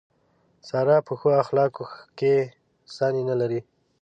[0.67, 1.85] ساره په ښو اخلاقو
[2.17, 2.33] کې
[2.95, 3.61] ثاني نه لري.